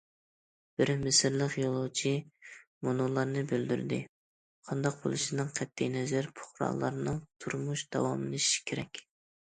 بىر 0.79 0.91
مىسىرلىق 1.01 1.57
يولۇچى 1.63 2.13
مۇنۇلارنى 2.87 3.45
بىلدۈردى: 3.53 4.01
قانداق 4.71 5.01
بولۇشىدىن 5.07 5.55
قەتئىي 5.61 5.95
نەزەر، 6.01 6.35
پۇقرالارنىڭ 6.43 7.25
تۇرمۇشى 7.43 7.91
داۋاملىشىشى 7.99 8.71
كېرەك. 8.73 9.07